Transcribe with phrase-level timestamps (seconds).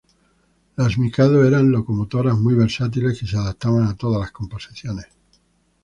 [0.77, 5.05] Las Mikado eran locomotoras muy versátiles que se adaptaban a todas las composiciones.